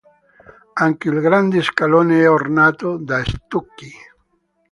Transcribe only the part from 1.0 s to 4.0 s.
il grande scalone è ornato da stucchi.